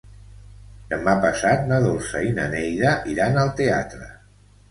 [0.93, 4.09] Demà passat na Dolça i na Neida iran al teatre.